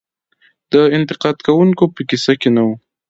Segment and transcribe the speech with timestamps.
[0.71, 2.75] د انتقاد کوونکو په قصه کې نه وي.